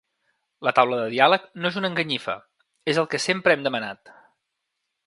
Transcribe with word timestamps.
La 0.67 0.71
taula 0.79 0.97
de 1.01 1.11
diàleg 1.15 1.45
no 1.63 1.71
és 1.73 1.77
una 1.83 1.91
enganyifa, 1.93 2.37
és 2.95 3.03
el 3.03 3.11
que 3.13 3.25
sempre 3.29 3.57
hem 3.59 3.69
demanat. 3.71 4.15